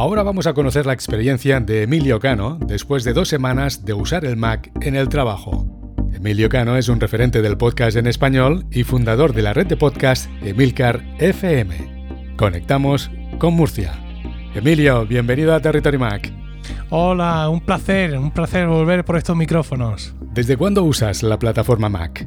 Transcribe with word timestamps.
Ahora 0.00 0.22
vamos 0.22 0.46
a 0.46 0.54
conocer 0.54 0.86
la 0.86 0.94
experiencia 0.94 1.60
de 1.60 1.82
Emilio 1.82 2.20
Cano 2.20 2.58
después 2.58 3.04
de 3.04 3.12
dos 3.12 3.28
semanas 3.28 3.84
de 3.84 3.92
usar 3.92 4.24
el 4.24 4.38
Mac 4.38 4.72
en 4.80 4.96
el 4.96 5.10
trabajo. 5.10 5.94
Emilio 6.14 6.48
Cano 6.48 6.78
es 6.78 6.88
un 6.88 7.00
referente 7.00 7.42
del 7.42 7.58
podcast 7.58 7.98
en 7.98 8.06
español 8.06 8.64
y 8.70 8.84
fundador 8.84 9.34
de 9.34 9.42
la 9.42 9.52
red 9.52 9.66
de 9.66 9.76
podcast 9.76 10.30
Emilcar 10.40 11.04
FM. 11.18 12.34
Conectamos 12.38 13.10
con 13.38 13.52
Murcia. 13.52 13.92
Emilio, 14.54 15.04
bienvenido 15.04 15.54
a 15.54 15.60
Territory 15.60 15.98
Mac. 15.98 16.32
Hola, 16.92 17.48
un 17.48 17.60
placer, 17.60 18.18
un 18.18 18.32
placer 18.32 18.66
volver 18.66 19.04
por 19.04 19.16
estos 19.16 19.36
micrófonos. 19.36 20.12
¿Desde 20.34 20.56
cuándo 20.56 20.82
usas 20.82 21.22
la 21.22 21.38
plataforma 21.38 21.88
Mac? 21.88 22.26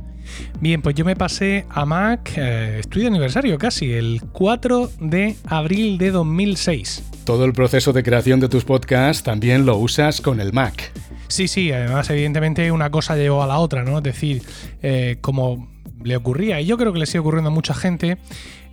Bien, 0.61 0.82
pues 0.82 0.96
yo 0.96 1.04
me 1.04 1.18
pasé 1.18 1.66
a 1.70 1.86
Mac, 1.86 2.32
eh, 2.38 2.78
estoy 2.79 3.02
de 3.02 3.10
aniversario 3.10 3.57
casi, 3.57 3.91
el 3.91 4.21
4 4.32 4.89
de 5.02 5.36
abril 5.47 5.97
de 5.97 6.11
2006. 6.11 7.04
Todo 7.25 7.43
el 7.43 7.51
proceso 7.51 7.92
de 7.92 8.04
creación 8.04 8.39
de 8.39 8.47
tus 8.47 8.64
podcasts 8.64 9.21
también 9.21 9.65
lo 9.65 9.75
usas 9.75 10.21
con 10.21 10.39
el 10.39 10.54
Mac. 10.54 10.93
Sí, 11.28 11.50
sí, 11.50 11.73
además 11.73 12.09
evidentemente 12.09 12.71
una 12.71 12.89
cosa 12.89 13.18
llevó 13.18 13.43
a 13.43 13.48
la 13.48 13.57
otra, 13.57 13.84
¿no? 13.84 13.98
Es 13.98 14.04
decir, 14.04 14.43
eh, 14.82 15.18
como 15.20 15.72
le 16.04 16.16
ocurría, 16.16 16.62
y 16.62 16.66
yo 16.66 16.78
creo 16.78 16.93
que 16.93 17.00
le 17.00 17.06
sigue 17.06 17.20
ocurriendo 17.20 17.50
a 17.50 17.54
mucha 17.54 17.74
gente, 17.74 18.18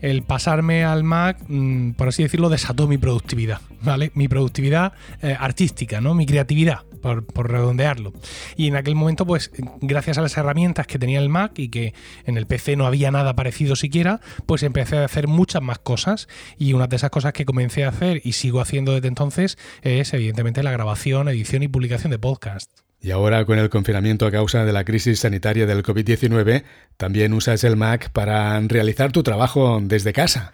el 0.01 0.23
pasarme 0.23 0.84
al 0.84 1.05
Mac, 1.05 1.39
mm, 1.48 1.93
por 1.93 2.09
así 2.09 2.23
decirlo, 2.23 2.48
desató 2.48 2.87
mi 2.87 2.98
productividad, 2.98 3.61
¿vale? 3.83 4.12
Mi 4.15 4.29
productividad 4.29 4.93
eh, 5.23 5.37
artística, 5.39 6.01
¿no? 6.01 6.15
Mi 6.15 6.27
creatividad. 6.27 6.80
Por, 7.01 7.25
por, 7.25 7.51
redondearlo. 7.51 8.12
Y 8.59 8.66
en 8.66 8.77
aquel 8.77 8.95
momento, 8.95 9.25
pues, 9.25 9.51
gracias 9.80 10.19
a 10.19 10.20
las 10.20 10.37
herramientas 10.37 10.87
que 10.87 10.98
tenía 10.98 11.19
el 11.19 11.30
Mac 11.30 11.59
y 11.59 11.70
que 11.70 11.95
en 12.27 12.37
el 12.37 12.47
PC 12.47 12.77
no 12.77 12.87
había 12.87 13.11
nada 13.11 13.34
parecido 13.34 13.75
siquiera, 13.75 14.20
pues 14.45 14.62
empecé 14.62 14.98
a 14.98 15.06
hacer 15.06 15.27
muchas 15.27 15.62
más 15.62 15.78
cosas. 15.78 16.28
Y 16.59 16.75
una 16.75 16.89
de 16.89 16.97
esas 16.97 17.09
cosas 17.09 17.33
que 17.33 17.47
comencé 17.47 17.84
a 17.84 17.89
hacer 17.89 18.20
y 18.23 18.33
sigo 18.33 18.61
haciendo 18.61 18.92
desde 18.92 19.09
entonces 19.09 19.56
es, 19.81 20.12
evidentemente, 20.12 20.62
la 20.62 20.72
grabación, 20.72 21.31
edición 21.31 21.62
y 21.62 21.69
publicación 21.69 22.11
de 22.11 22.19
podcast. 22.19 22.89
Y 23.03 23.12
ahora 23.12 23.45
con 23.47 23.59
el 23.59 23.70
confinamiento 23.70 24.27
a 24.27 24.31
causa 24.31 24.65
de 24.65 24.73
la 24.73 24.84
crisis 24.84 25.20
sanitaria 25.20 25.67
del 25.67 25.83
COVID-19, 25.83 26.65
también 26.98 27.33
usas 27.33 27.65
el 27.65 27.77
Mac 27.77 28.11
para 28.11 28.61
realizar 28.61 29.11
tu 29.11 29.23
trabajo 29.23 29.81
desde 29.83 30.12
casa. 30.12 30.53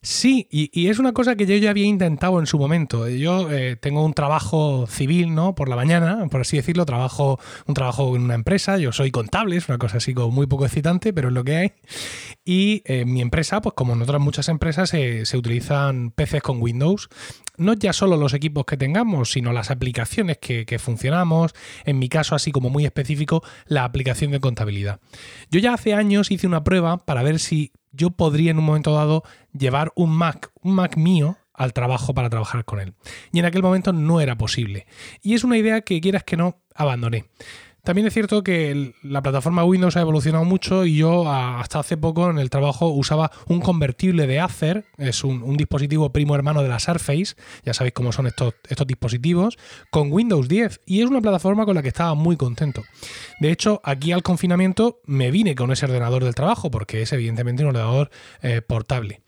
Sí, 0.00 0.46
y, 0.50 0.88
es 0.88 1.00
una 1.00 1.12
cosa 1.12 1.34
que 1.34 1.44
yo 1.44 1.56
ya 1.56 1.70
había 1.70 1.84
intentado 1.84 2.38
en 2.38 2.46
su 2.46 2.56
momento. 2.56 3.08
Yo 3.08 3.50
eh, 3.50 3.74
tengo 3.74 4.04
un 4.04 4.14
trabajo 4.14 4.86
civil, 4.86 5.34
¿no? 5.34 5.56
Por 5.56 5.68
la 5.68 5.74
mañana, 5.74 6.24
por 6.30 6.42
así 6.42 6.56
decirlo, 6.56 6.86
trabajo 6.86 7.40
un 7.66 7.74
trabajo 7.74 8.14
en 8.14 8.22
una 8.22 8.34
empresa. 8.34 8.78
Yo 8.78 8.92
soy 8.92 9.10
contable, 9.10 9.56
es 9.56 9.68
una 9.68 9.78
cosa 9.78 9.96
así 9.96 10.14
como 10.14 10.30
muy 10.30 10.46
poco 10.46 10.66
excitante, 10.66 11.12
pero 11.12 11.28
es 11.28 11.34
lo 11.34 11.42
que 11.42 11.56
hay. 11.56 11.72
Y 12.44 12.82
eh, 12.84 13.04
mi 13.06 13.20
empresa, 13.20 13.60
pues 13.60 13.74
como 13.74 13.94
en 13.94 14.02
otras 14.02 14.20
muchas 14.20 14.48
empresas, 14.48 14.90
se 14.90 15.36
utilizan 15.36 16.12
PCs 16.12 16.42
con 16.42 16.62
Windows. 16.62 17.08
No 17.56 17.72
ya 17.72 17.92
solo 17.92 18.16
los 18.16 18.34
equipos 18.34 18.66
que 18.66 18.76
tengamos, 18.76 19.32
sino 19.32 19.52
las 19.52 19.72
aplicaciones 19.72 20.38
que 20.38 20.78
funcionamos. 20.78 21.54
En 21.84 21.98
mi 21.98 22.08
caso, 22.08 22.36
así 22.36 22.52
como 22.52 22.70
muy 22.70 22.84
específico, 22.84 23.42
la 23.66 23.84
aplicación 23.84 24.30
de 24.30 24.38
contabilidad. 24.38 25.00
Yo 25.50 25.58
ya 25.58 25.74
hace 25.74 25.92
años 25.92 26.30
hice 26.30 26.46
una 26.46 26.62
prueba 26.62 26.98
para 26.98 27.24
ver 27.24 27.40
si 27.40 27.72
yo 27.92 28.10
podría 28.10 28.50
en 28.50 28.58
un 28.58 28.64
momento 28.64 28.94
dado 28.94 29.22
llevar 29.52 29.92
un 29.94 30.10
Mac, 30.10 30.50
un 30.62 30.74
Mac 30.74 30.96
mío, 30.96 31.36
al 31.58 31.72
trabajo 31.72 32.14
para 32.14 32.30
trabajar 32.30 32.64
con 32.64 32.80
él. 32.80 32.94
Y 33.32 33.40
en 33.40 33.44
aquel 33.44 33.62
momento 33.62 33.92
no 33.92 34.20
era 34.20 34.38
posible. 34.38 34.86
Y 35.22 35.34
es 35.34 35.42
una 35.42 35.58
idea 35.58 35.80
que 35.80 36.00
quieras 36.00 36.22
que 36.22 36.36
no, 36.36 36.62
abandoné. 36.74 37.24
También 37.88 38.06
es 38.06 38.12
cierto 38.12 38.44
que 38.44 38.92
la 39.02 39.22
plataforma 39.22 39.64
Windows 39.64 39.96
ha 39.96 40.02
evolucionado 40.02 40.44
mucho 40.44 40.84
y 40.84 40.96
yo 40.96 41.26
hasta 41.32 41.78
hace 41.78 41.96
poco 41.96 42.28
en 42.28 42.38
el 42.38 42.50
trabajo 42.50 42.88
usaba 42.88 43.30
un 43.46 43.60
convertible 43.60 44.26
de 44.26 44.40
Acer, 44.40 44.84
es 44.98 45.24
un, 45.24 45.56
dispositivo 45.56 46.12
primo 46.12 46.34
hermano 46.34 46.62
de 46.62 46.68
la 46.68 46.80
Surface, 46.80 47.34
ya 47.64 47.72
sabéis 47.72 47.94
cómo 47.94 48.12
son 48.12 48.26
estos, 48.26 48.52
dispositivos, 48.86 49.56
con 49.90 50.12
Windows 50.12 50.48
10 50.48 50.82
y 50.84 51.00
es 51.00 51.06
una 51.06 51.22
plataforma 51.22 51.64
con 51.64 51.76
la 51.76 51.82
que 51.82 51.88
estaba 51.88 52.12
muy 52.12 52.36
contento. 52.36 52.82
De 53.40 53.50
hecho, 53.50 53.80
aquí 53.82 54.12
al 54.12 54.22
confinamiento 54.22 55.00
me 55.06 55.30
vine 55.30 55.54
con 55.54 55.72
ese 55.72 55.86
ordenador 55.86 56.24
del 56.24 56.34
trabajo 56.34 56.70
porque 56.70 57.00
es 57.00 57.14
evidentemente 57.14 57.62
un 57.62 57.70
ordenador 57.70 58.10
eh, 58.42 58.60
portable. 58.60 59.22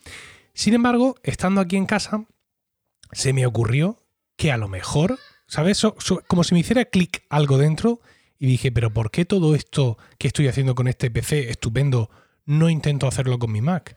Sin 0.53 0.75
embargo, 0.75 1.15
estando 1.23 1.63
aquí 1.63 1.77
en 1.77 1.87
casa, 1.87 2.27
se 3.13 3.33
me 3.33 3.47
ocurrió 3.47 4.03
que 4.37 4.53
a 4.53 4.59
lo 4.59 4.69
mejor, 4.69 5.19
¿sabes? 5.47 5.81
como 6.27 6.45
si 6.45 6.53
me 6.53 6.61
hiciera 6.61 6.85
clic 6.85 7.25
algo 7.31 7.57
dentro 7.57 8.03
y 8.41 8.47
dije, 8.47 8.73
pero 8.73 8.93
¿por 8.93 9.11
qué 9.11 9.27
todo 9.27 9.55
esto 9.55 9.99
que 10.19 10.27
estoy 10.27 10.49
haciendo 10.49 10.75
con 10.75 10.89
este 10.89 11.11
PC 11.11 11.51
estupendo 11.51 12.11
no 12.47 12.71
intento 12.71 13.07
hacerlo 13.07 13.39
con 13.39 13.53
mi 13.53 13.61
Mac? 13.61 13.95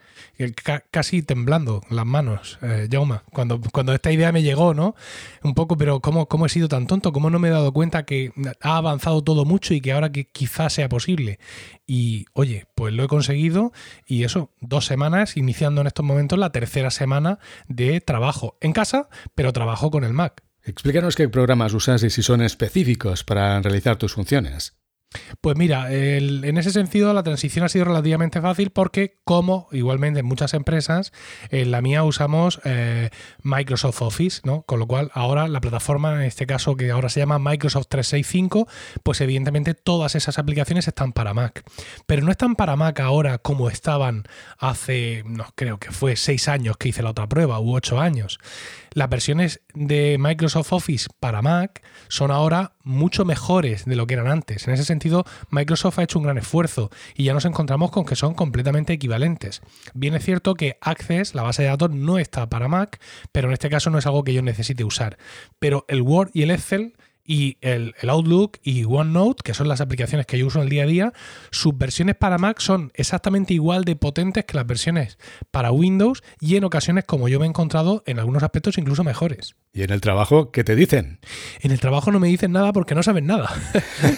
casi 0.92 1.24
temblando 1.24 1.82
las 1.90 2.06
manos, 2.06 2.60
eh, 2.62 2.90
cuando, 3.32 3.62
cuando 3.72 3.94
esta 3.94 4.12
idea 4.12 4.34
me 4.34 4.44
llegó, 4.44 4.74
¿no? 4.74 4.96
Un 5.44 5.54
poco, 5.54 5.78
pero 5.78 6.02
¿cómo, 6.02 6.28
¿cómo 6.28 6.46
he 6.46 6.50
sido 6.50 6.68
tan 6.68 6.88
tonto? 6.88 7.14
¿Cómo 7.14 7.30
no 7.30 7.40
me 7.40 7.48
he 7.48 7.52
dado 7.52 7.72
cuenta 7.72 8.04
que 8.04 8.34
ha 8.62 8.76
avanzado 8.76 9.24
todo 9.24 9.46
mucho 9.46 9.74
y 9.74 9.80
que 9.80 9.94
ahora 9.94 10.12
que 10.12 10.26
quizás 10.26 10.74
sea 10.74 10.90
posible? 10.90 11.40
Y 11.88 12.26
oye, 12.34 12.68
pues 12.76 12.94
lo 12.94 13.06
he 13.06 13.08
conseguido 13.08 13.72
y 14.06 14.26
eso, 14.26 14.52
dos 14.60 14.86
semanas, 14.86 15.38
iniciando 15.38 15.80
en 15.80 15.88
estos 15.88 16.06
momentos 16.06 16.38
la 16.38 16.52
tercera 16.52 16.92
semana 16.92 17.40
de 17.70 18.02
trabajo 18.02 18.58
en 18.60 18.74
casa, 18.74 19.08
pero 19.36 19.54
trabajo 19.54 19.90
con 19.90 20.04
el 20.04 20.12
Mac. 20.12 20.44
Explícanos 20.66 21.16
qué 21.16 21.28
programas 21.28 21.74
usas 21.74 22.04
y 22.04 22.10
si 22.10 22.24
son 22.24 22.42
específicos 22.42 23.24
para 23.24 23.62
realizar 23.62 23.98
tus 23.98 24.14
funciones. 24.14 24.78
Pues 25.42 25.58
mira, 25.58 25.92
en 25.92 26.58
ese 26.58 26.72
sentido 26.72 27.14
la 27.14 27.24
transición 27.24 27.66
ha 27.66 27.70
sido 27.70 27.86
relativamente 27.86 28.42
fácil 28.42 28.72
porque 28.72 29.20
como 29.24 29.68
igualmente 29.72 30.22
en 30.22 30.26
muchas 30.26 30.54
empresas, 30.54 31.12
en 31.50 31.72
la 31.72 31.82
mía 31.82 32.04
usamos 32.04 32.60
eh, 32.64 33.10
Microsoft 33.42 34.02
Office, 34.02 34.42
¿no? 34.44 34.64
Con 34.64 34.80
lo 34.80 34.88
cual 34.88 35.12
ahora 35.14 35.48
la 35.48 35.62
plataforma, 35.62 36.16
en 36.16 36.22
este 36.22 36.48
caso 36.48 36.76
que 36.76 36.92
ahora 36.92 37.10
se 37.10 37.20
llama 37.20 37.40
Microsoft 37.40 37.88
365, 37.90 38.68
pues 39.04 39.22
evidentemente 39.22 39.74
todas 39.74 40.16
esas 40.16 40.40
aplicaciones 40.40 40.88
están 40.88 41.14
para 41.14 41.34
Mac. 41.34 41.64
Pero 42.06 42.24
no 42.24 42.32
están 42.32 42.56
para 42.56 42.76
Mac 42.76 43.00
ahora 43.00 43.38
como 43.38 43.70
estaban 43.70 44.24
hace, 44.58 45.24
no 45.26 45.46
creo 45.56 45.78
que 45.78 45.92
fue 45.92 46.16
seis 46.16 46.48
años 46.48 46.78
que 46.78 46.90
hice 46.90 47.04
la 47.04 47.12
otra 47.12 47.28
prueba, 47.28 47.60
u 47.60 47.76
ocho 47.76 48.00
años. 48.00 48.40
Las 48.94 49.10
versiones 49.10 49.62
de 49.74 50.18
Microsoft 50.20 50.72
Office 50.72 51.10
para 51.20 51.42
Mac 51.42 51.84
son 52.08 52.32
ahora 52.32 52.74
mucho 52.84 53.26
mejores 53.26 53.86
de 53.86 53.96
lo 53.96 54.06
que 54.06 54.14
eran 54.14 54.28
antes. 54.28 54.68
En 54.68 54.74
ese 54.74 54.86
sentido, 54.86 55.26
Microsoft 55.50 56.00
ha 56.00 56.04
hecho 56.04 56.20
un 56.20 56.26
gran 56.26 56.38
esfuerzo 56.38 56.92
y 57.16 57.24
ya 57.24 57.34
nos 57.34 57.46
encontramos 57.46 57.92
con 57.92 58.06
que 58.06 58.16
son 58.16 58.34
completamente 58.34 58.94
equivalentes. 58.94 59.62
Bien 59.94 60.14
es 60.14 60.24
cierto 60.24 60.54
que 60.54 60.78
Access, 60.82 61.34
la 61.34 61.44
base 61.44 61.64
de 61.64 61.70
datos, 61.70 61.92
no 61.92 62.20
está 62.20 62.50
para 62.50 62.68
Mac, 62.68 63.00
pero 63.32 63.48
en 63.48 63.54
este 63.54 63.70
caso 63.70 63.90
no 63.90 63.98
es 63.98 64.06
algo 64.06 64.24
que 64.24 64.34
yo 64.34 64.42
necesite 64.42 64.84
usar. 64.84 65.18
Pero 65.60 65.86
el 65.88 66.02
Word 66.02 66.30
y 66.34 66.44
el 66.44 66.52
Excel 66.52 66.96
y 67.26 67.58
el, 67.62 67.96
Outlook 68.08 68.60
y 68.64 68.84
OneNote, 68.84 69.44
que 69.44 69.54
son 69.54 69.68
las 69.68 69.82
aplicaciones 69.82 70.26
que 70.26 70.38
yo 70.38 70.48
uso 70.48 70.60
en 70.60 70.64
el 70.64 70.70
día 70.70 70.84
a 70.84 70.88
día, 70.88 71.14
sus 71.52 71.78
versiones 71.78 72.16
para 72.16 72.38
Mac 72.38 72.60
son 72.60 72.92
exactamente 72.96 73.54
igual 73.54 73.86
de 73.86 73.96
potentes 73.96 74.46
que 74.46 74.58
las 74.58 74.68
versiones 74.68 75.18
para 75.52 75.72
Windows 75.72 76.24
y 76.40 76.56
en 76.56 76.64
ocasiones, 76.64 77.06
como 77.06 77.28
yo 77.28 77.40
me 77.40 77.46
he 77.46 77.50
encontrado, 77.50 78.04
en 78.06 78.20
algunos 78.20 78.44
aspectos 78.44 78.78
incluso 78.78 79.04
mejores. 79.04 79.56
¿Y 79.76 79.82
en 79.82 79.90
el 79.90 80.02
trabajo 80.02 80.52
qué 80.52 80.64
te 80.64 80.76
dicen? 80.76 81.18
En 81.62 81.72
el 81.72 81.80
trabajo 81.80 82.12
no 82.12 82.20
me 82.20 82.28
dicen 82.28 82.52
nada 82.52 82.72
porque 82.74 82.94
no 82.94 83.02
saben 83.02 83.26
nada. 83.26 83.50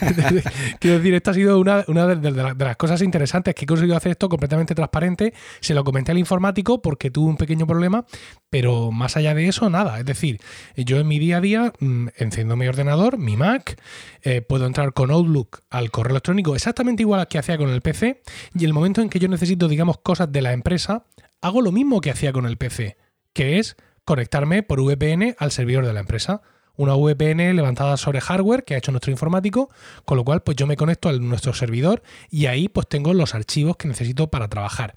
Quiero 0.79 0.97
decir, 0.97 1.13
esta 1.13 1.31
ha 1.31 1.33
sido 1.33 1.57
una, 1.57 1.83
de, 1.83 2.55
las 2.57 2.75
cosas 2.75 3.01
interesantes 3.01 3.55
que 3.55 3.63
he 3.63 3.65
conseguido 3.65 3.95
hacer 3.95 4.11
esto 4.11 4.27
completamente 4.27 4.75
transparente. 4.75 5.33
Se 5.61 5.73
lo 5.73 5.85
comenté 5.85 6.11
al 6.11 6.17
informático 6.17 6.81
porque 6.81 7.09
tuve 7.09 7.29
un 7.29 7.37
pequeño 7.37 7.65
problema, 7.65 8.05
pero 8.49 8.91
más 8.91 9.15
allá 9.15 9.33
de 9.33 9.47
eso, 9.47 9.69
nada. 9.69 9.97
Es 9.97 10.05
decir, 10.05 10.41
yo 10.75 10.99
en 10.99 11.07
mi 11.07 11.19
día 11.19 11.37
a 11.37 11.41
día 11.41 11.73
mm, 11.79 12.07
enciendo 12.17 12.57
mi 12.57 12.67
ordenador, 12.67 13.17
mi 13.17 13.37
Mac, 13.37 13.81
eh, 14.23 14.41
puedo 14.41 14.65
entrar 14.65 14.91
con 14.91 15.09
Outlook 15.09 15.61
al 15.69 15.89
correo 15.89 16.15
electrónico 16.15 16.53
exactamente 16.53 17.03
igual 17.03 17.29
que 17.29 17.37
hacía 17.37 17.57
con 17.57 17.69
el 17.69 17.79
PC, 17.79 18.21
y 18.59 18.65
el 18.65 18.73
momento 18.73 19.01
en 19.01 19.07
que 19.07 19.19
yo 19.19 19.29
necesito, 19.29 19.69
digamos, 19.69 19.99
cosas 19.99 20.29
de 20.33 20.41
la 20.41 20.51
empresa, 20.51 21.05
hago 21.39 21.61
lo 21.61 21.71
mismo 21.71 22.01
que 22.01 22.11
hacía 22.11 22.33
con 22.33 22.45
el 22.45 22.57
PC, 22.57 22.97
que 23.31 23.59
es 23.59 23.77
conectarme 24.05 24.63
por 24.63 24.81
VPN 24.81 25.35
al 25.37 25.51
servidor 25.51 25.85
de 25.85 25.93
la 25.93 25.99
empresa 25.99 26.41
una 26.77 26.95
VPN 26.95 27.55
levantada 27.55 27.97
sobre 27.97 28.21
hardware 28.21 28.63
que 28.63 28.75
ha 28.75 28.77
hecho 28.77 28.91
nuestro 28.91 29.11
informático, 29.11 29.69
con 30.05 30.17
lo 30.17 30.23
cual 30.23 30.41
pues 30.41 30.57
yo 30.57 30.67
me 30.67 30.77
conecto 30.77 31.09
a 31.09 31.13
nuestro 31.13 31.53
servidor 31.53 32.01
y 32.29 32.47
ahí 32.47 32.67
pues 32.67 32.87
tengo 32.87 33.13
los 33.13 33.35
archivos 33.35 33.77
que 33.77 33.87
necesito 33.87 34.27
para 34.27 34.47
trabajar. 34.47 34.93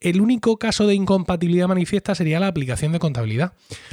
El 0.00 0.20
único 0.20 0.58
caso 0.58 0.86
de 0.86 0.94
incompatibilidad 0.94 1.68
manifiesta 1.68 2.14
sería 2.14 2.40
la 2.40 2.48
aplicación 2.48 2.92
de 2.92 2.98
contabilidad. 2.98 3.52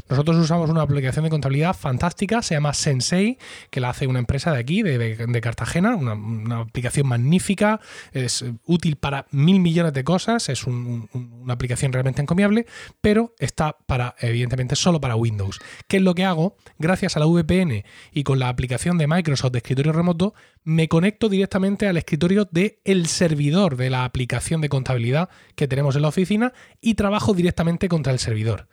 Nosotros 0.10 0.38
usamos 0.38 0.70
una 0.70 0.82
aplicación 0.82 1.24
de 1.24 1.30
contabilidad 1.30 1.76
fantástica, 1.76 2.42
se 2.42 2.56
llama 2.56 2.74
Sensei, 2.74 3.38
que 3.70 3.80
la 3.80 3.90
hace 3.90 4.08
una 4.08 4.20
empresa 4.20 4.52
de 4.52 4.60
aquí, 4.60 4.82
de, 4.84 5.42
Cartagena, 5.42 5.96
una, 5.96 6.62
aplicación 6.62 7.08
magnífica, 7.08 7.80
es 8.14 8.46
útil 8.66 8.96
para 8.96 9.26
mil 9.32 9.60
millones 9.60 9.94
de 9.94 10.04
cosas, 10.04 10.50
es 10.50 10.66
una 10.66 11.54
aplicación 11.54 11.92
realmente 11.92 12.22
encomiable, 12.22 12.66
pero 13.02 13.34
está 13.40 13.78
para, 13.86 14.16
evidentemente, 14.20 14.76
solo 14.76 15.02
para 15.02 15.16
Windows. 15.16 15.60
¿Qué 15.88 15.98
es 15.98 16.04
lo 16.04 16.16
que 16.16 16.26
hago? 16.26 16.56
Gracias 16.80 17.18
a 17.18 17.20
la 17.24 17.42
VPN 17.42 17.84
y 18.12 18.24
con 18.24 18.40
la 18.40 18.50
aplicación 18.50 18.98
de 18.98 19.08
Microsoft 19.08 19.52
de 19.54 19.60
escritorio 19.60 19.94
remoto, 19.94 20.34
me 20.64 20.88
conecto 20.88 21.30
directamente 21.30 21.88
al 21.88 21.98
escritorio 21.98 22.48
del 22.52 22.80
el 22.84 23.08
servidor 23.08 23.78
de 23.78 23.90
la 23.90 24.06
aplicación 24.06 24.62
de 24.62 24.70
contabilidad 24.70 25.30
que 25.56 25.68
tenemos 25.68 25.96
en 25.96 26.02
la 26.02 26.08
oficina 26.10 26.54
y 26.82 26.96
trabajo 26.96 27.34
directamente 27.34 27.88
contra 27.88 28.14
el 28.14 28.20
servidor. 28.20 28.68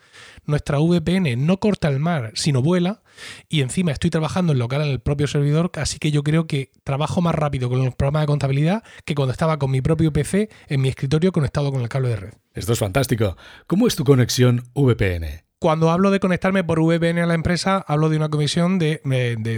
Nuestra 0.45 0.79
VPN 0.79 1.47
no 1.47 1.59
corta 1.61 1.89
el 1.89 2.01
mar, 2.01 2.33
sino 2.35 2.63
vuela, 2.63 3.03
y 3.49 3.61
encima 3.61 3.93
estoy 3.93 4.11
trabajando 4.11 4.53
en 4.53 4.59
local 4.59 4.83
en 4.83 4.89
el 4.89 5.01
propio 5.01 5.27
servidor, 5.27 5.71
así 5.75 5.99
que 5.99 6.11
yo 6.11 6.23
creo 6.23 6.47
que 6.47 6.71
trabajo 6.85 7.21
más 7.21 7.35
rápido 7.35 7.69
con 7.69 7.83
el 7.83 7.93
programa 7.93 8.21
de 8.21 8.27
contabilidad 8.27 8.83
que 9.05 9.15
cuando 9.15 9.33
estaba 9.33 9.59
con 9.59 9.71
mi 9.71 9.81
propio 9.81 10.13
PC 10.13 10.49
en 10.69 10.81
mi 10.81 10.89
escritorio 10.89 11.33
conectado 11.33 11.73
con 11.73 11.83
el 11.83 11.89
cable 11.89 12.09
de 12.11 12.17
red. 12.17 12.35
Esto 12.55 12.73
es 12.73 12.79
fantástico. 12.79 13.37
¿Cómo 13.67 13.87
es 13.87 13.97
tu 13.97 14.05
conexión 14.05 14.65
VPN? 14.75 15.50
Cuando 15.61 15.91
hablo 15.91 16.11
de 16.11 16.21
conectarme 16.21 16.65
por 16.65 16.81
VPN 16.81 17.19
a 17.19 17.27
la 17.27 17.35
empresa, 17.35 17.85
hablo 17.87 18.09
de 18.09 18.17
una 18.17 18.31
conexión 18.31 18.79
de, 18.79 19.03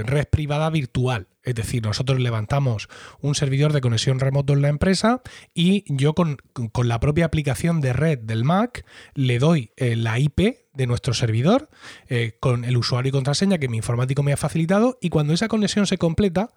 red 0.05 0.27
privada 0.27 0.69
virtual. 0.69 1.29
Es 1.45 1.55
decir, 1.55 1.85
nosotros 1.85 2.19
levantamos 2.19 2.89
un 3.21 3.37
servidor 3.37 3.73
de 3.73 3.81
conexión 3.81 4.19
remoto 4.19 4.53
en 4.53 4.63
la 4.63 4.69
empresa 4.69 5.23
y 5.55 5.85
yo 5.87 6.15
con, 6.15 6.39
la 6.83 6.99
propia 6.99 7.27
aplicación 7.27 7.81
de 7.81 7.93
red 7.93 8.19
del 8.19 8.43
Mac 8.43 8.85
le 9.15 9.39
doy 9.39 9.71
eh, 9.77 9.95
la 9.95 10.19
IP 10.19 10.41
de 10.73 10.87
nuestro 10.89 11.15
servidor 11.15 11.71
eh, 12.09 12.37
con 12.41 12.65
el 12.65 12.77
usuario 12.77 13.11
y 13.11 13.13
contraseña 13.13 13.59
que 13.59 13.69
mi 13.69 13.77
informático 13.77 14.25
me 14.25 14.33
ha 14.33 14.37
facilitado 14.37 14.99
y 15.01 15.09
cuando 15.09 15.35
esa 15.35 15.47
conexión 15.47 15.87
se 15.87 15.99
completa 15.99 16.51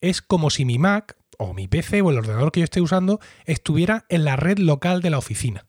es 0.00 0.22
como 0.22 0.50
si 0.50 0.64
mi 0.64 0.78
Mac 0.78 1.16
o 1.36 1.52
mi 1.52 1.66
PC 1.66 2.00
o 2.02 2.10
el 2.10 2.18
ordenador 2.18 2.52
que 2.52 2.60
yo 2.60 2.64
esté 2.64 2.80
usando 2.80 3.18
estuviera 3.44 4.04
en 4.08 4.22
la 4.22 4.36
red 4.36 4.58
local 4.58 5.02
de 5.02 5.10
la 5.10 5.18
oficina. 5.18 5.66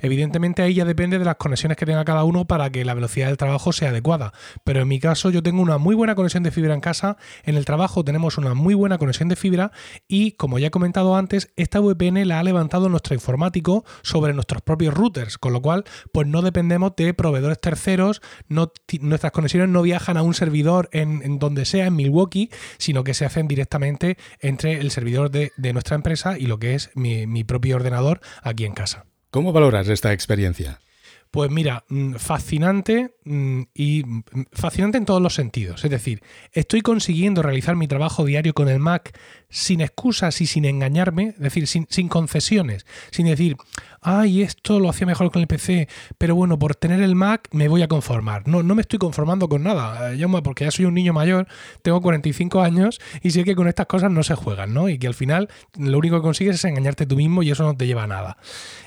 Evidentemente 0.00 0.62
ahí 0.62 0.74
ya 0.74 0.84
depende 0.84 1.18
de 1.18 1.24
las 1.24 1.36
conexiones 1.36 1.76
que 1.76 1.86
tenga 1.86 2.04
cada 2.04 2.24
uno 2.24 2.46
para 2.46 2.70
que 2.70 2.84
la 2.84 2.94
velocidad 2.94 3.28
del 3.28 3.36
trabajo 3.36 3.72
sea 3.72 3.90
adecuada. 3.90 4.32
Pero 4.64 4.82
en 4.82 4.88
mi 4.88 5.00
caso 5.00 5.30
yo 5.30 5.42
tengo 5.42 5.62
una 5.62 5.78
muy 5.78 5.94
buena 5.94 6.14
conexión 6.14 6.42
de 6.42 6.50
fibra 6.50 6.74
en 6.74 6.80
casa, 6.80 7.16
en 7.44 7.56
el 7.56 7.64
trabajo 7.64 8.04
tenemos 8.04 8.38
una 8.38 8.54
muy 8.54 8.74
buena 8.74 8.98
conexión 8.98 9.28
de 9.28 9.36
fibra 9.36 9.72
y 10.08 10.32
como 10.32 10.58
ya 10.58 10.68
he 10.68 10.70
comentado 10.70 11.16
antes, 11.16 11.52
esta 11.56 11.80
VPN 11.80 12.26
la 12.26 12.40
ha 12.40 12.42
levantado 12.42 12.88
nuestro 12.88 13.14
informático 13.14 13.84
sobre 14.02 14.32
nuestros 14.32 14.62
propios 14.62 14.94
routers, 14.94 15.38
con 15.38 15.52
lo 15.52 15.62
cual 15.62 15.84
pues 16.12 16.26
no 16.26 16.42
dependemos 16.42 16.94
de 16.96 17.14
proveedores 17.14 17.60
terceros, 17.60 18.22
nuestras 18.48 19.32
conexiones 19.32 19.68
no 19.68 19.82
viajan 19.82 20.16
a 20.16 20.22
un 20.22 20.34
servidor 20.34 20.88
en, 20.92 21.38
donde 21.38 21.64
sea, 21.64 21.86
en 21.86 21.96
Milwaukee, 21.96 22.50
sino 22.78 23.04
que 23.04 23.14
se 23.14 23.24
hacen 23.24 23.48
directamente 23.48 24.16
entre 24.40 24.80
el 24.80 24.90
servidor 24.90 25.30
de, 25.30 25.52
nuestra 25.72 25.96
empresa 25.96 26.38
y 26.38 26.46
lo 26.46 26.58
que 26.58 26.74
es 26.74 26.90
mi 26.94 27.44
propio 27.44 27.76
ordenador 27.76 28.20
aquí 28.42 28.64
en 28.64 28.74
casa. 28.74 29.06
¿Cómo 29.34 29.52
valoras 29.52 29.88
esta 29.88 30.12
experiencia? 30.12 30.78
Pues 31.32 31.50
mira, 31.50 31.82
mm, 31.88 32.14
fascinante 32.14 33.16
mm, 33.24 33.62
y 33.74 34.04
mm, 34.04 34.22
fascinante 34.52 34.96
en 34.96 35.04
todos 35.04 35.20
los 35.20 35.34
sentidos. 35.34 35.84
Es 35.84 35.90
decir, 35.90 36.22
estoy 36.52 36.82
consiguiendo 36.82 37.42
realizar 37.42 37.74
mi 37.74 37.88
trabajo 37.88 38.24
diario 38.24 38.54
con 38.54 38.68
el 38.68 38.78
Mac 38.78 39.18
sin 39.54 39.80
excusas 39.80 40.40
y 40.40 40.46
sin 40.46 40.64
engañarme, 40.64 41.28
es 41.28 41.38
decir, 41.38 41.68
sin, 41.68 41.86
sin 41.88 42.08
concesiones, 42.08 42.86
sin 43.12 43.26
decir, 43.26 43.56
ay, 44.00 44.42
esto 44.42 44.80
lo 44.80 44.88
hacía 44.88 45.06
mejor 45.06 45.30
con 45.30 45.42
el 45.42 45.46
PC, 45.46 45.88
pero 46.18 46.34
bueno, 46.34 46.58
por 46.58 46.74
tener 46.74 47.00
el 47.00 47.14
Mac 47.14 47.48
me 47.52 47.68
voy 47.68 47.82
a 47.82 47.86
conformar. 47.86 48.48
No, 48.48 48.64
no 48.64 48.74
me 48.74 48.82
estoy 48.82 48.98
conformando 48.98 49.48
con 49.48 49.62
nada, 49.62 50.12
eh, 50.12 50.26
porque 50.42 50.64
ya 50.64 50.72
soy 50.72 50.86
un 50.86 50.94
niño 50.94 51.12
mayor, 51.12 51.46
tengo 51.82 52.00
45 52.02 52.62
años 52.62 53.00
y 53.22 53.30
sé 53.30 53.44
que 53.44 53.54
con 53.54 53.68
estas 53.68 53.86
cosas 53.86 54.10
no 54.10 54.24
se 54.24 54.34
juegan, 54.34 54.74
¿no? 54.74 54.88
Y 54.88 54.98
que 54.98 55.06
al 55.06 55.14
final 55.14 55.48
lo 55.78 55.98
único 55.98 56.16
que 56.16 56.22
consigues 56.22 56.56
es 56.56 56.64
engañarte 56.64 57.06
tú 57.06 57.14
mismo 57.14 57.44
y 57.44 57.52
eso 57.52 57.62
no 57.62 57.76
te 57.76 57.86
lleva 57.86 58.02
a 58.02 58.08
nada. 58.08 58.38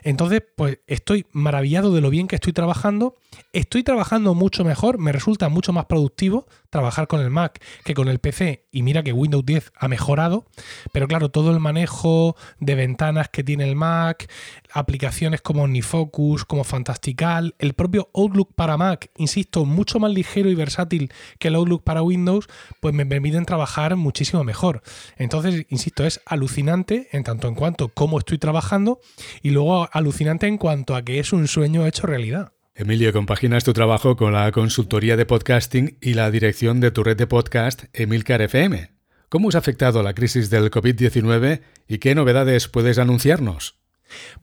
Entonces, 0.04 0.44
pues 0.58 0.80
estoy 0.86 1.26
maravillado 1.32 1.94
de 1.94 2.02
lo 2.02 2.10
bien 2.10 2.28
que 2.28 2.36
estoy 2.36 2.52
trabajando, 2.52 3.16
estoy 3.54 3.84
trabajando 3.84 4.34
mucho 4.34 4.66
mejor, 4.66 4.98
me 4.98 5.14
resulta 5.14 5.48
mucho 5.48 5.72
más 5.72 5.86
productivo 5.86 6.46
trabajar 6.70 7.08
con 7.08 7.22
el 7.22 7.30
Mac 7.30 7.64
que 7.84 7.94
con 7.94 8.08
el 8.08 8.20
PC 8.20 8.66
y 8.72 8.84
mira 8.84 9.04
que 9.04 9.14
Windows 9.14 9.46
10 9.46 9.72
ha 9.76 9.88
mejorado, 9.88 10.46
pero 10.92 11.08
claro, 11.08 11.30
todo 11.30 11.52
el 11.52 11.60
manejo 11.60 12.36
de 12.60 12.76
ventanas 12.76 13.30
que 13.30 13.44
tiene 13.44 13.64
el 13.64 13.76
Mac, 13.76 14.30
aplicaciones 14.72 15.42
como 15.42 15.64
OmniFocus, 15.64 16.46
como 16.46 16.64
Fantastical, 16.64 17.56
el 17.60 17.74
propio 17.74 18.10
Outlook 18.14 18.54
para 18.56 18.78
Mac, 18.78 19.10
insisto, 19.18 19.66
mucho 19.66 20.00
más 20.00 20.12
ligero 20.12 20.50
y 20.50 20.56
versátil 20.56 21.12
que 21.40 21.48
el 21.48 21.56
Outlook 21.56 21.84
para 21.84 22.02
Windows, 22.02 22.48
pues 22.80 22.94
me 22.94 23.06
permiten 23.06 23.46
trabajar 23.46 23.96
muchísimo 23.96 24.44
mejor. 24.44 24.82
Entonces, 25.18 25.66
insisto, 25.70 26.06
es 26.06 26.22
alucinante 26.26 27.10
en 27.12 27.24
tanto 27.24 27.48
en 27.48 27.56
cuanto 27.56 27.90
cómo 27.90 28.20
estoy 28.20 28.38
trabajando 28.38 29.00
y 29.42 29.52
luego 29.52 29.90
alucinante 29.92 30.48
en 30.48 30.58
cuanto 30.58 30.96
a 30.96 31.04
que 31.04 31.20
es 31.20 31.34
un 31.34 31.48
sueño 31.48 31.86
hecho 31.86 32.08
realidad. 32.08 32.54
Emilio, 32.80 33.12
compaginas 33.12 33.64
tu 33.64 33.74
trabajo 33.74 34.16
con 34.16 34.34
la 34.34 34.52
consultoría 34.52 35.18
de 35.18 35.26
podcasting 35.26 35.98
y 36.00 36.14
la 36.14 36.30
dirección 36.30 36.80
de 36.80 36.92
tu 36.92 37.04
red 37.04 37.18
de 37.18 37.26
podcast 37.26 37.86
Emilcar 37.92 38.44
FM. 38.44 38.92
¿Cómo 39.30 39.48
os 39.48 39.56
ha 39.56 39.58
afectado 39.58 40.04
la 40.04 40.14
crisis 40.14 40.52
del 40.52 40.70
COVID-19 40.70 41.62
y 41.88 41.98
qué 41.98 42.14
novedades 42.14 42.68
puedes 42.68 43.00
anunciarnos? 43.00 43.80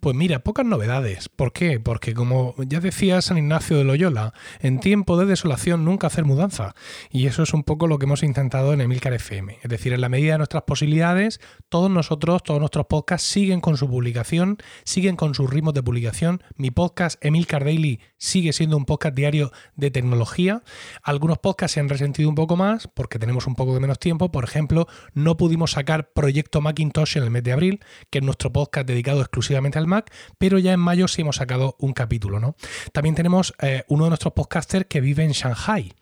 Pues 0.01 0.15
mira, 0.15 0.41
pocas 0.41 0.67
novedades. 0.67 1.29
¿Por 1.29 1.53
qué? 1.53 1.81
Porque 1.81 2.15
como 2.15 2.55
ya 2.59 2.81
decía 2.81 3.23
San 3.23 3.39
Ignacio 3.39 3.77
de 3.77 3.85
Loyola, 3.85 4.35
en 4.61 4.81
tiempo 4.81 5.17
de 5.17 5.27
desolación 5.27 5.85
nunca 5.85 6.07
hacer 6.07 6.25
mudanza. 6.25 6.75
Y 7.11 7.27
eso 7.27 7.43
es 7.43 7.55
un 7.55 7.65
poco 7.65 7.87
lo 7.87 7.99
que 7.99 8.07
hemos 8.07 8.23
intentado 8.23 8.73
en 8.73 8.81
Emilcar 8.81 9.15
FM. 9.15 9.59
Es 9.63 9.71
decir, 9.71 9.93
en 9.93 10.01
la 10.01 10.09
medida 10.09 10.33
de 10.33 10.39
nuestras 10.39 10.65
posibilidades, 10.65 11.41
todos 11.69 11.91
nosotros, 11.91 12.43
todos 12.43 12.61
nuestros 12.61 12.87
podcasts 12.87 13.27
siguen 13.27 13.61
con 13.61 13.77
su 13.77 13.89
publicación, 13.89 14.59
siguen 14.85 15.17
con 15.17 15.35
sus 15.35 15.49
ritmos 15.49 15.75
de 15.75 15.83
publicación. 15.83 16.43
Mi 16.57 16.71
podcast 16.71 17.25
Emilcar 17.25 17.65
Daily 17.65 18.01
sigue 18.19 18.53
siendo 18.53 18.77
un 18.77 18.85
podcast 18.85 19.15
diario 19.15 19.53
de 19.77 19.91
tecnología. 19.91 20.63
Algunos 21.03 21.39
podcasts 21.39 21.75
se 21.75 21.81
han 21.81 21.89
resentido 21.89 22.29
un 22.29 22.35
poco 22.35 22.57
más 22.57 22.89
porque 22.89 23.19
tenemos 23.19 23.47
un 23.47 23.55
poco 23.55 23.75
de 23.75 23.81
menos 23.81 23.99
tiempo. 23.99 24.31
Por 24.31 24.45
ejemplo, 24.45 24.87
no 25.15 25.37
pudimos 25.37 25.73
sacar 25.73 26.13
Proyecto 26.13 26.61
Macintosh 26.61 27.17
en 27.17 27.25
el 27.25 27.31
mes 27.31 27.43
de 27.43 27.53
abril, 27.53 27.81
que 28.11 28.19
es 28.19 28.25
nuestro 28.25 28.53
podcast 28.53 28.87
dedicado 28.87 29.21
exclusivamente 29.21 29.54
al 29.57 29.87
Mac, 29.87 30.13
pero 30.39 30.59
ya 30.59 30.73
en 30.73 30.81
mayo 30.81 31.09
sí 31.09 31.23
hemos 31.23 31.37
sacado 31.37 31.77
un 31.79 31.93
capítulo, 31.93 32.41
¿no? 32.41 32.57
También 32.93 33.15
tenemos 33.15 33.55
eh, 33.61 33.85
uno 33.89 34.05
de 34.05 34.11
nuestros 34.11 34.35
podcasters 34.35 34.87
que 34.87 35.01
vive 35.01 35.25
en 35.25 35.33
Shanghai. 35.33 35.93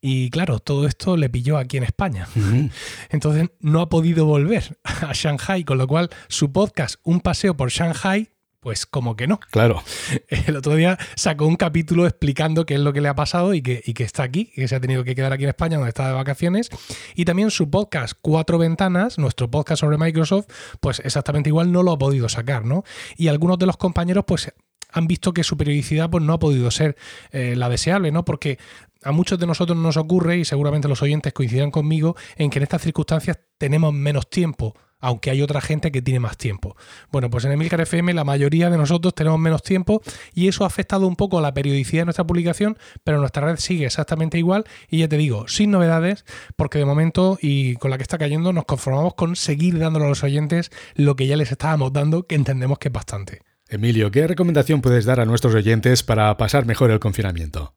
Y 0.00 0.28
claro, 0.28 0.58
todo 0.58 0.86
esto 0.86 1.16
le 1.16 1.30
pilló 1.30 1.56
aquí 1.56 1.78
en 1.78 1.84
España. 1.84 2.28
Entonces 3.10 3.48
no 3.60 3.80
ha 3.80 3.88
podido 3.88 4.26
volver 4.26 4.78
a 4.84 5.12
Shanghai, 5.14 5.64
con 5.64 5.78
lo 5.78 5.86
cual 5.86 6.10
su 6.28 6.52
podcast, 6.52 6.96
Un 7.04 7.20
paseo 7.20 7.56
por 7.56 7.70
Shanghai, 7.70 8.30
pues 8.64 8.86
como 8.86 9.14
que 9.14 9.26
no. 9.26 9.38
Claro. 9.50 9.82
El 10.46 10.56
otro 10.56 10.74
día 10.74 10.98
sacó 11.16 11.46
un 11.46 11.56
capítulo 11.56 12.06
explicando 12.06 12.64
qué 12.64 12.74
es 12.74 12.80
lo 12.80 12.94
que 12.94 13.02
le 13.02 13.08
ha 13.08 13.14
pasado 13.14 13.52
y 13.52 13.60
que, 13.60 13.82
que 13.82 14.04
está 14.04 14.22
aquí, 14.22 14.46
que 14.54 14.66
se 14.66 14.74
ha 14.74 14.80
tenido 14.80 15.04
que 15.04 15.14
quedar 15.14 15.34
aquí 15.34 15.42
en 15.42 15.50
España 15.50 15.76
donde 15.76 15.90
está 15.90 16.08
de 16.08 16.14
vacaciones. 16.14 16.70
Y 17.14 17.26
también 17.26 17.50
su 17.50 17.68
podcast 17.68 18.14
Cuatro 18.22 18.56
Ventanas, 18.56 19.18
nuestro 19.18 19.50
podcast 19.50 19.80
sobre 19.80 19.98
Microsoft, 19.98 20.46
pues 20.80 21.00
exactamente 21.00 21.50
igual 21.50 21.72
no 21.72 21.82
lo 21.82 21.92
ha 21.92 21.98
podido 21.98 22.26
sacar, 22.30 22.64
¿no? 22.64 22.84
Y 23.18 23.28
algunos 23.28 23.58
de 23.58 23.66
los 23.66 23.76
compañeros 23.76 24.24
pues 24.26 24.50
han 24.90 25.06
visto 25.08 25.34
que 25.34 25.44
su 25.44 25.58
periodicidad 25.58 26.08
pues, 26.08 26.24
no 26.24 26.32
ha 26.32 26.38
podido 26.38 26.70
ser 26.70 26.96
eh, 27.32 27.56
la 27.56 27.68
deseable, 27.68 28.12
¿no? 28.12 28.24
Porque 28.24 28.58
a 29.02 29.12
muchos 29.12 29.38
de 29.38 29.46
nosotros 29.46 29.76
nos 29.76 29.98
ocurre, 29.98 30.38
y 30.38 30.46
seguramente 30.46 30.88
los 30.88 31.02
oyentes 31.02 31.34
coincidirán 31.34 31.70
conmigo, 31.70 32.16
en 32.36 32.48
que 32.48 32.60
en 32.60 32.62
estas 32.62 32.80
circunstancias 32.80 33.38
tenemos 33.58 33.92
menos 33.92 34.30
tiempo 34.30 34.74
aunque 35.04 35.30
hay 35.30 35.42
otra 35.42 35.60
gente 35.60 35.92
que 35.92 36.00
tiene 36.00 36.18
más 36.18 36.38
tiempo. 36.38 36.76
Bueno, 37.12 37.28
pues 37.28 37.44
en 37.44 37.52
Emilcar 37.52 37.80
FM 37.82 38.14
la 38.14 38.24
mayoría 38.24 38.70
de 38.70 38.78
nosotros 38.78 39.14
tenemos 39.14 39.38
menos 39.38 39.62
tiempo 39.62 40.00
y 40.32 40.48
eso 40.48 40.64
ha 40.64 40.66
afectado 40.66 41.06
un 41.06 41.14
poco 41.14 41.38
a 41.38 41.42
la 41.42 41.52
periodicidad 41.52 42.02
de 42.02 42.06
nuestra 42.06 42.26
publicación, 42.26 42.78
pero 43.04 43.18
nuestra 43.18 43.46
red 43.46 43.58
sigue 43.58 43.84
exactamente 43.84 44.38
igual 44.38 44.64
y 44.88 44.98
ya 44.98 45.08
te 45.08 45.18
digo, 45.18 45.46
sin 45.46 45.70
novedades, 45.70 46.24
porque 46.56 46.78
de 46.78 46.86
momento 46.86 47.38
y 47.40 47.74
con 47.76 47.90
la 47.90 47.98
que 47.98 48.02
está 48.02 48.16
cayendo 48.16 48.54
nos 48.54 48.64
conformamos 48.64 49.12
con 49.12 49.36
seguir 49.36 49.78
dándole 49.78 50.06
a 50.06 50.08
los 50.08 50.24
oyentes 50.24 50.70
lo 50.94 51.16
que 51.16 51.26
ya 51.26 51.36
les 51.36 51.52
estábamos 51.52 51.92
dando, 51.92 52.26
que 52.26 52.34
entendemos 52.34 52.78
que 52.78 52.88
es 52.88 52.92
bastante. 52.92 53.42
Emilio, 53.68 54.10
¿qué 54.10 54.26
recomendación 54.26 54.80
puedes 54.80 55.04
dar 55.04 55.20
a 55.20 55.26
nuestros 55.26 55.54
oyentes 55.54 56.02
para 56.02 56.34
pasar 56.38 56.64
mejor 56.64 56.90
el 56.90 56.98
confinamiento? 56.98 57.74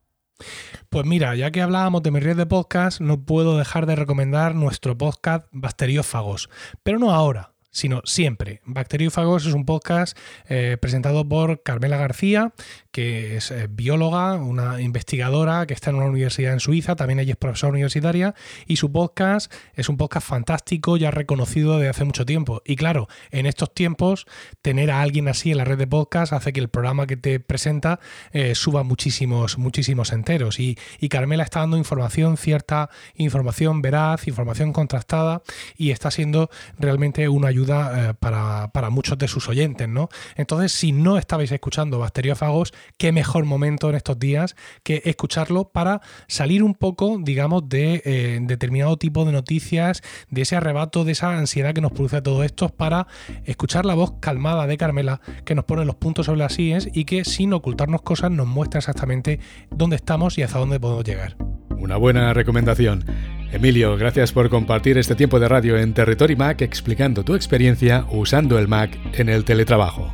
Pues 0.90 1.06
mira, 1.06 1.36
ya 1.36 1.52
que 1.52 1.62
hablábamos 1.62 2.02
de 2.02 2.12
mi 2.12 2.22
red 2.22 2.38
de 2.38 2.46
podcast, 2.46 3.02
no 3.02 3.26
puedo 3.26 3.58
dejar 3.58 3.86
de 3.88 3.98
recomendar 3.98 4.56
nuestro 4.56 4.98
podcast 4.98 5.46
Bacteriófagos, 5.52 6.50
pero 6.82 6.98
no 6.98 7.12
ahora, 7.14 7.52
sino 7.78 8.02
siempre. 8.06 8.62
Bacteriófagos 8.66 9.46
es 9.46 9.54
un 9.54 9.64
podcast 9.64 10.18
eh, 10.50 10.78
presentado 10.82 11.30
por 11.30 11.62
Carmela 11.62 11.98
García, 11.98 12.54
que 12.92 13.38
es 13.38 13.52
eh, 13.52 13.68
bióloga, 13.70 14.34
una 14.34 14.82
investigadora 14.82 15.68
que 15.68 15.76
está 15.76 15.92
en 15.92 15.98
una 15.98 16.08
universidad 16.08 16.54
en 16.54 16.60
Suiza, 16.60 16.96
también 16.96 17.20
ella 17.20 17.34
es 17.34 17.38
profesora 17.38 17.74
universitaria, 17.74 18.34
y 18.66 18.78
su 18.78 18.92
podcast 18.92 19.54
es 19.76 19.90
un 19.90 19.98
podcast 19.98 20.28
fantástico, 20.28 20.98
ya 20.98 21.12
reconocido 21.12 21.78
desde 21.78 21.90
hace 21.90 22.04
mucho 22.04 22.26
tiempo. 22.26 22.64
Y 22.66 22.78
claro, 22.78 23.08
en 23.30 23.46
estos 23.46 23.72
tiempos, 23.72 24.26
tener 24.64 24.90
a 24.90 25.02
alguien 25.02 25.28
así 25.28 25.52
en 25.52 25.58
la 25.58 25.64
red 25.64 25.78
de 25.78 25.86
podcast 25.86 26.34
hace 26.34 26.54
que 26.54 26.60
el 26.60 26.70
programa 26.70 27.06
que 27.06 27.16
te 27.16 27.40
presenta 27.40 28.00
eh, 28.32 28.56
suba 28.56 28.82
muchísimos, 28.82 29.60
muchísimos 29.60 30.12
enteros. 30.14 30.60
Y, 30.60 30.80
y 31.00 31.10
Carmela 31.10 31.44
está 31.44 31.60
dando 31.60 31.78
información 31.78 32.38
cierta, 32.38 32.90
información 33.14 33.84
veraz, 33.84 34.28
información 34.28 34.74
contrastada, 34.74 35.44
y 35.78 35.92
está 35.92 36.10
siendo 36.10 36.50
realmente 36.80 37.30
una 37.30 37.50
ayuda 37.50 37.67
eh, 37.70 38.14
para, 38.20 38.90
muchos 38.90 39.18
de 39.18 39.28
sus 39.28 39.50
oyentes, 39.50 39.88
¿no? 39.88 40.10
Entonces, 40.36 40.72
si 40.72 40.92
no 40.92 41.18
estabais 41.18 41.52
escuchando 41.52 42.00
Bacteriófagos, 42.00 42.74
qué 42.98 43.12
mejor 43.12 43.46
momento 43.46 43.90
en 43.90 43.96
estos 43.96 44.18
días 44.18 44.56
que 44.84 45.02
escucharlo 45.06 45.70
para 45.70 46.02
salir 46.28 46.64
un 46.64 46.74
poco, 46.74 47.18
digamos, 47.22 47.68
de 47.68 48.02
eh, 48.06 48.40
determinado 48.42 48.98
tipo 48.98 49.26
de 49.26 49.32
noticias, 49.32 50.02
de 50.30 50.42
ese 50.42 50.56
arrebato, 50.56 51.04
de 51.04 51.12
esa 51.12 51.38
ansiedad 51.38 51.74
que 51.74 51.82
nos 51.82 51.92
produce 51.92 52.22
todo 52.22 52.44
esto, 52.44 52.70
para 52.70 53.08
escuchar 53.46 53.86
la 53.86 53.96
voz 53.96 54.14
calmada 54.20 54.68
de 54.68 54.78
Carmela 54.78 55.22
que 55.46 55.56
nos 55.56 55.66
pone 55.66 55.86
los 55.86 55.96
puntos 55.96 56.28
sobre 56.28 56.40
las 56.40 56.58
IES 56.58 56.90
y 56.94 57.06
que 57.06 57.26
sin 57.26 57.54
ocultarnos 57.54 58.02
cosas 58.02 58.32
nos 58.32 58.48
muestra 58.48 58.80
exactamente 58.80 59.40
dónde 59.70 59.96
estamos 59.96 60.38
y 60.38 60.44
hasta 60.44 60.60
dónde 60.60 60.80
podemos 60.80 61.04
llegar. 61.04 61.36
Una 61.78 61.98
buena 61.98 62.34
recomendación. 62.34 63.06
Emilio, 63.52 63.96
gracias 63.98 64.34
por 64.34 64.50
compartir 64.50 64.98
este 64.98 65.16
tiempo 65.16 65.40
de 65.40 65.48
radio 65.48 65.78
en 65.78 65.94
Territory 65.94 66.36
Mac 66.36 66.62
explicando 66.62 67.24
tu 67.24 67.34
experiencia 67.34 68.06
usando 68.12 68.60
el 68.60 68.68
Mac 68.68 68.98
en 69.14 69.30
el 69.30 69.46
teletrabajo. 69.46 70.14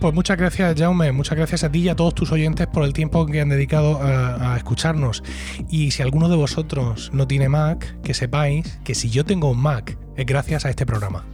Pues 0.00 0.12
muchas 0.12 0.36
gracias, 0.36 0.74
Jaume. 0.76 1.12
Muchas 1.12 1.38
gracias 1.38 1.64
a 1.64 1.70
ti 1.70 1.80
y 1.80 1.88
a 1.88 1.96
todos 1.96 2.14
tus 2.14 2.32
oyentes 2.32 2.66
por 2.66 2.84
el 2.84 2.92
tiempo 2.92 3.24
que 3.24 3.40
han 3.40 3.48
dedicado 3.48 4.02
a, 4.02 4.52
a, 4.52 4.56
escucharnos. 4.56 5.22
Y 5.70 5.92
si 5.92 6.02
alguno 6.02 6.28
de 6.28 6.36
vosotros 6.36 7.10
no 7.14 7.26
tiene 7.26 7.48
Mac, 7.48 8.00
que 8.02 8.14
sepáis 8.14 8.78
que 8.84 8.94
si 8.94 9.10
yo 9.10 9.24
tengo 9.24 9.50
un 9.50 9.58
Mac 9.58 9.96
es 10.16 10.26
gracias 10.26 10.66
a 10.66 10.70
este 10.70 10.84
programa. 10.84 11.24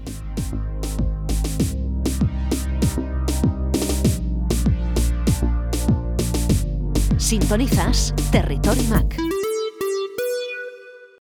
Sintonizas 7.16 8.14
Territory 8.30 8.82
Mac. 8.88 9.31